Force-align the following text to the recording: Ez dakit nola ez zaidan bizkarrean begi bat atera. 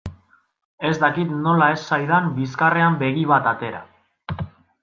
Ez 0.89 0.93
dakit 1.03 1.35
nola 1.43 1.67
ez 1.75 1.77
zaidan 1.89 2.31
bizkarrean 2.39 2.99
begi 3.05 3.29
bat 3.35 3.55
atera. 3.55 3.87